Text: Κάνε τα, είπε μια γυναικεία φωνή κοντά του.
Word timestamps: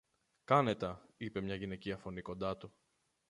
Κάνε 0.43 0.75
τα, 0.75 1.05
είπε 1.17 1.41
μια 1.41 1.55
γυναικεία 1.55 1.97
φωνή 1.97 2.21
κοντά 2.21 2.57
του. 2.57 2.73